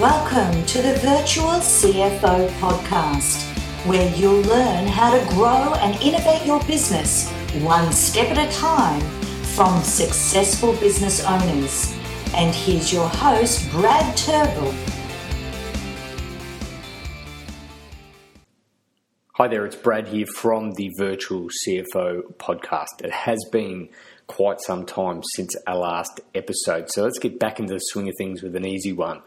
[0.00, 3.42] Welcome to the Virtual CFO podcast,
[3.86, 7.30] where you'll learn how to grow and innovate your business
[7.60, 9.02] one step at a time
[9.54, 11.94] from successful business owners.
[12.34, 14.74] And here's your host, Brad Turville.
[19.34, 23.04] Hi there, it's Brad here from the Virtual CFO podcast.
[23.04, 23.90] It has been
[24.28, 28.14] quite some time since our last episode, so let's get back into the swing of
[28.16, 29.20] things with an easy one.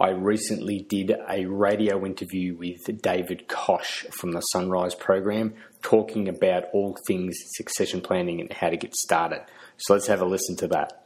[0.00, 6.64] I recently did a radio interview with David Koch from the Sunrise program talking about
[6.72, 9.44] all things succession planning and how to get started.
[9.76, 11.04] So let's have a listen to that.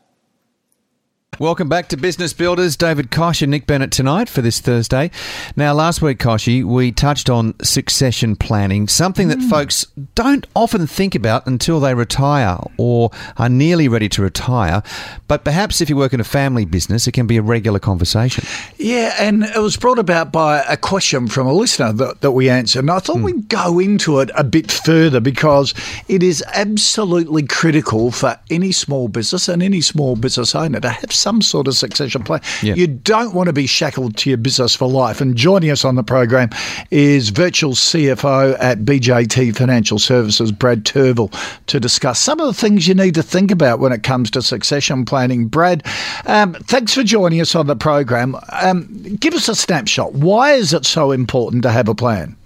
[1.38, 2.78] Welcome back to Business Builders.
[2.78, 5.10] David Koch and Nick Bennett tonight for this Thursday.
[5.54, 9.50] Now, last week, Kochie, we touched on succession planning, something that mm.
[9.50, 14.82] folks don't often think about until they retire or are nearly ready to retire.
[15.28, 18.44] But perhaps if you work in a family business, it can be a regular conversation.
[18.78, 22.48] Yeah, and it was brought about by a question from a listener that, that we
[22.48, 22.78] answered.
[22.78, 23.24] And I thought mm.
[23.24, 25.74] we'd go into it a bit further because
[26.08, 31.12] it is absolutely critical for any small business and any small business owner to have
[31.26, 32.40] some sort of succession plan.
[32.62, 35.20] You don't want to be shackled to your business for life.
[35.20, 36.50] And joining us on the program
[36.92, 41.34] is virtual CFO at BJT Financial Services, Brad Turville,
[41.66, 44.40] to discuss some of the things you need to think about when it comes to
[44.40, 45.48] succession planning.
[45.48, 45.84] Brad,
[46.26, 48.36] um, thanks for joining us on the program.
[48.62, 50.12] Um, give us a snapshot.
[50.12, 52.36] Why is it so important to have a plan?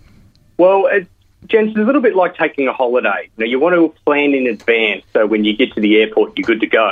[0.56, 1.06] Well, it,
[1.48, 3.28] Jens, it's a little bit like taking a holiday.
[3.36, 6.38] You know, you want to plan in advance so when you get to the airport,
[6.38, 6.90] you're good to go.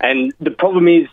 [0.00, 1.06] And the problem is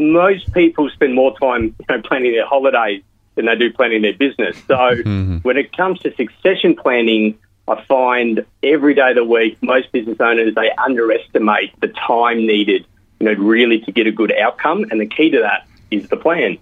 [0.00, 3.02] most people spend more time you know, planning their holidays
[3.34, 4.56] than they do planning their business.
[4.66, 5.38] So mm-hmm.
[5.38, 10.18] when it comes to succession planning, I find every day of the week, most business
[10.20, 12.86] owners, they underestimate the time needed,
[13.20, 14.86] you know, really to get a good outcome.
[14.90, 16.58] And the key to that is the plan.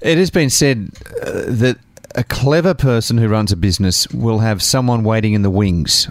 [0.00, 0.90] It has been said
[1.22, 1.78] uh, that
[2.14, 6.08] a clever person who runs a business will have someone waiting in the wings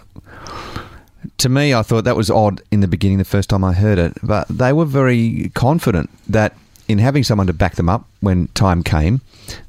[1.38, 3.98] to me, I thought that was odd in the beginning, the first time I heard
[3.98, 4.14] it.
[4.24, 6.56] But they were very confident that
[6.88, 9.22] in having someone to back them up when time came,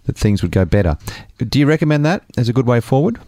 [0.07, 0.97] that things would go better.
[1.39, 3.21] Do you recommend that as a good way forward?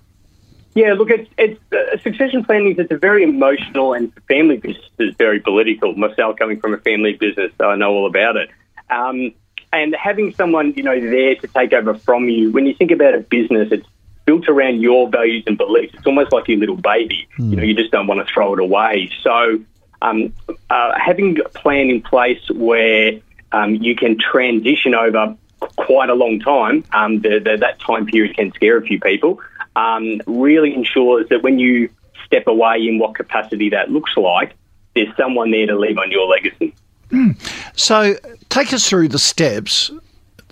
[0.75, 2.75] Yeah, look, it's, it's uh, succession planning.
[2.78, 5.94] It's a very emotional and family business is very political.
[5.94, 8.49] Myself coming from a family business, so I know all about it.
[8.89, 9.34] Um,
[9.72, 12.50] and having someone you know there to take over from you.
[12.50, 13.87] When you think about a business, it's
[14.25, 15.94] built around your values and beliefs.
[15.94, 17.28] It's almost like your little baby.
[17.38, 17.50] Mm.
[17.50, 19.10] You know, you just don't want to throw it away.
[19.22, 19.60] So,
[20.00, 20.33] um,
[20.71, 23.21] uh, having a plan in place where
[23.53, 25.37] um, you can transition over
[25.77, 29.41] quite a long time, um, the, the, that time period can scare a few people.
[29.77, 31.89] Um, really ensures that when you
[32.27, 34.54] step away in what capacity that looks like,
[34.94, 36.75] there's someone there to leave on your legacy.
[37.10, 37.39] Mm.
[37.78, 38.16] So,
[38.49, 39.91] take us through the steps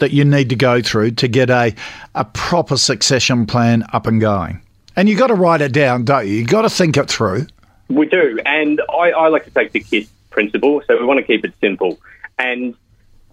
[0.00, 1.74] that you need to go through to get a,
[2.14, 4.60] a proper succession plan up and going.
[4.96, 6.34] And you've got to write it down, don't you?
[6.34, 7.46] You've got to think it through.
[7.88, 8.38] We do.
[8.44, 10.82] And I, I like to take the KISS principle.
[10.86, 11.98] So we want to keep it simple.
[12.38, 12.74] And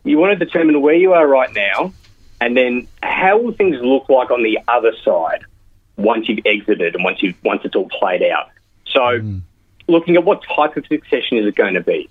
[0.04, 1.94] you want to determine where you are right now
[2.40, 5.44] and then how will things look like on the other side
[5.98, 8.50] once you've exited and once, you once it's all played out.
[8.86, 9.42] So mm.
[9.88, 12.10] looking at what type of succession is it going to be.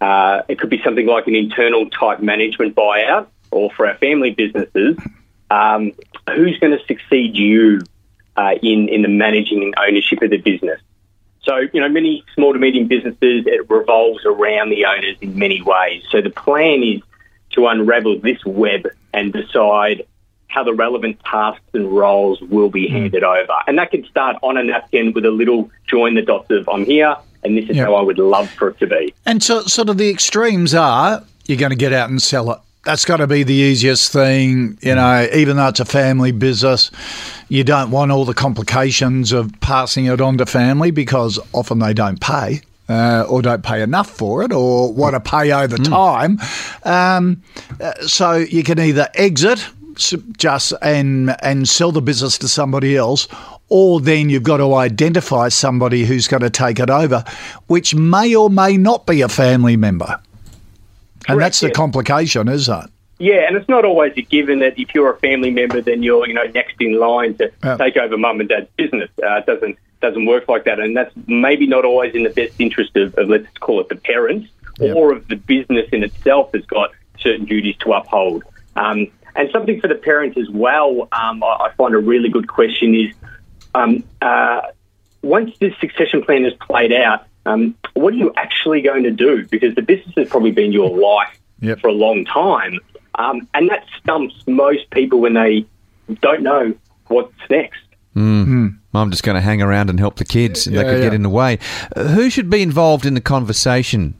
[0.00, 4.30] Uh, it could be something like an internal type management buyout or for our family
[4.30, 4.96] businesses,
[5.50, 5.92] um,
[6.28, 7.80] who's going to succeed you
[8.36, 10.80] uh, in in the managing and ownership of the business?
[11.42, 15.62] So, you know, many small to medium businesses, it revolves around the owners in many
[15.62, 16.02] ways.
[16.10, 17.00] So the plan is
[17.52, 20.06] to unravel this web and decide
[20.48, 22.94] how the relevant tasks and roles will be hmm.
[22.94, 23.54] handed over.
[23.66, 26.84] And that can start on a napkin with a little join the dots of I'm
[26.84, 27.86] here and this is yep.
[27.86, 29.14] how I would love for it to be.
[29.26, 32.58] And so sort of the extremes are you're going to get out and sell it
[32.84, 36.90] that's got to be the easiest thing, you know, even though it's a family business,
[37.48, 41.92] you don't want all the complications of passing it on to family because often they
[41.92, 42.60] don't pay.
[42.88, 45.88] Uh, or don't pay enough for it, or want to pay over mm.
[45.88, 46.40] time.
[46.82, 47.40] Um,
[47.80, 49.64] uh, so you can either exit
[50.36, 53.28] just and and sell the business to somebody else,
[53.68, 57.22] or then you've got to identify somebody who's going to take it over,
[57.68, 60.20] which may or may not be a family member.
[61.28, 61.72] And Correct, that's the yeah.
[61.72, 62.90] complication, is that?
[63.18, 66.26] Yeah, and it's not always a given that if you're a family member, then you're
[66.26, 67.76] you know next in line to yeah.
[67.76, 69.10] take over mum and dad's business.
[69.22, 72.54] Uh, it doesn't doesn't work like that, and that's maybe not always in the best
[72.58, 74.96] interest of, of let's call it the parents yep.
[74.96, 78.42] or of the business in itself that's got certain duties to uphold.
[78.76, 81.08] Um, and something for the parents as well.
[81.12, 83.14] Um, I, I, find a really good question is
[83.74, 84.62] um, uh,
[85.22, 89.46] once this succession plan is played out, um, what are you actually going to do?
[89.46, 91.80] Because the business has probably been your life yep.
[91.80, 92.78] for a long time.
[93.16, 95.66] Um, and that stumps most people when they
[96.20, 96.74] don't know
[97.08, 97.80] what's next.
[98.94, 100.66] I'm just going to hang around and help the kids.
[100.66, 101.04] and Yeah, that could yeah.
[101.06, 101.58] get in the way.
[101.94, 104.14] Uh, who should be involved in the conversation?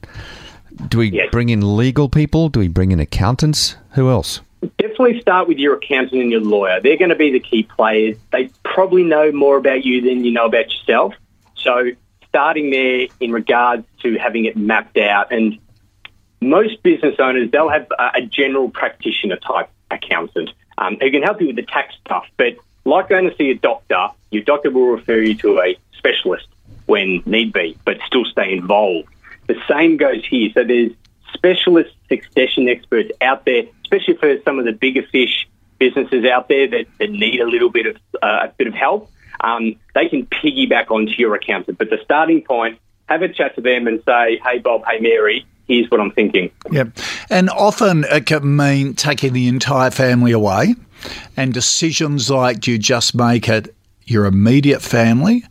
[0.87, 1.29] Do we Yes.
[1.31, 2.49] bring in legal people?
[2.49, 3.75] Do we bring in accountants?
[3.91, 4.41] Who else?
[4.77, 6.79] Definitely start with your accountant and your lawyer.
[6.79, 8.15] They're going to be the key players.
[8.31, 11.13] They probably know more about you than you know about yourself.
[11.55, 11.91] So,
[12.31, 15.33] starting there in regards to having it mapped out.
[15.33, 15.59] And
[16.39, 21.47] most business owners, they'll have a, general practitioner type accountant um, who can help you
[21.47, 22.25] with the tax stuff.
[22.37, 22.55] But
[22.85, 26.47] like going to see a doctor, your doctor will refer you to a specialist
[26.85, 29.09] when need be, but still stay involved.
[29.47, 30.49] The same goes here.
[30.53, 30.93] So there's
[31.33, 35.49] specialist succession experts out there, especially for some of the bigger fish
[35.79, 39.09] businesses out there that, that need a little bit of uh, a bit of help.
[39.39, 43.61] Um, they can piggyback onto your accountant, but the starting point, have a chat to
[43.61, 46.97] them and say, "Hey Bob, hey Mary, here's what I'm thinking." Yep.
[47.29, 50.75] And often it can mean taking the entire family away,
[51.35, 53.75] and decisions like do you just make it
[54.05, 55.43] your immediate family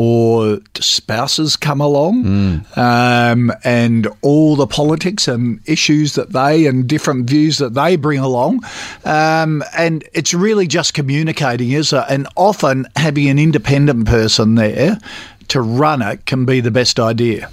[0.00, 7.28] or spouses come along um, and all the politics and issues that they and different
[7.28, 8.62] views that they bring along.
[9.04, 12.04] Um, and it's really just communicating, is it?
[12.08, 15.00] And often having an independent person there
[15.48, 17.50] to run it can be the best idea.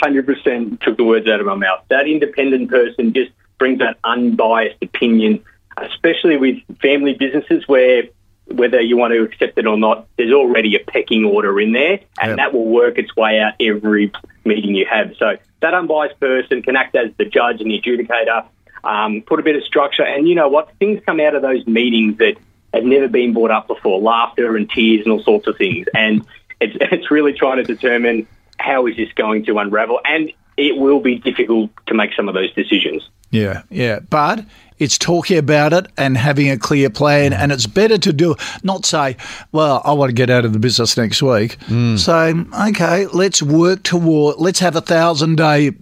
[0.00, 1.84] hundred percent took the words out of my mouth.
[1.90, 5.44] That independent person just brings that unbiased opinion,
[5.76, 8.02] especially with family businesses where
[8.50, 12.00] whether you want to accept it or not, there's already a pecking order in there,
[12.20, 12.36] and Yep.
[12.36, 14.10] that will work its way out every
[14.44, 15.14] meeting you have.
[15.18, 18.44] So that unbiased person can act as the judge and the adjudicator,
[18.84, 20.72] um, put a bit of structure, and you know what?
[20.78, 22.36] Things come out of those meetings that
[22.72, 26.24] have never been brought up before, laughter and tears and all sorts of things, and
[26.60, 28.26] it's it's really trying to determine
[28.58, 32.34] how is this going to unravel, and it will be difficult to make some of
[32.34, 33.08] those decisions.
[33.30, 34.00] Yeah, yeah.
[34.00, 34.44] But
[34.78, 37.32] it's talking about it and having a clear plan.
[37.32, 39.16] And it's better to do, not say,
[39.52, 41.56] well, I want to get out of the business next week.
[41.96, 42.34] Say,
[42.68, 45.72] okay, let's work toward, let's have a thousand day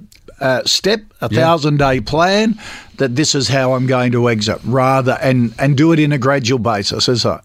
[0.41, 2.59] uh, step, a thousand day plan
[2.99, 6.19] that this is how I'm going to exit rather, and, and do it in a
[6.19, 7.41] gradual basis, is it?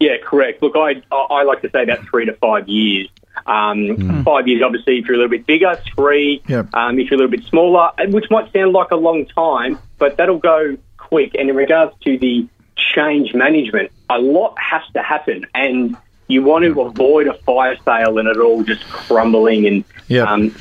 [0.00, 0.62] Yeah, correct.
[0.62, 3.08] Look, I I like to say about three to five years.
[3.46, 5.78] Um, Five years, obviously, if you're a little bit bigger.
[5.94, 6.74] Three, Yep.
[6.74, 10.16] um, if you're a little bit smaller, which might sound like a long time, but
[10.16, 10.76] that'll go
[11.08, 11.34] quick.
[11.38, 12.46] And in regards to the
[12.94, 15.96] change management, a lot has to happen, and
[16.28, 20.26] you want to avoid a fire sale and it all just crumbling and Yep.
[20.28, 20.54] um,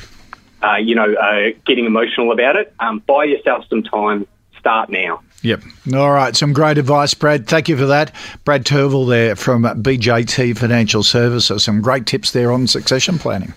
[0.63, 2.74] uh, you know uh, getting emotional about it.
[2.80, 4.27] Um, buy yourself some time.
[4.59, 5.21] Start now.
[5.44, 5.62] Yep.
[5.94, 6.36] All right.
[6.36, 7.45] Some great advice, Brad.
[7.47, 8.12] Thank you for that.
[8.45, 11.63] Brad Turville there from BJT Financial Services.
[11.63, 13.53] Some great tips there on succession planning.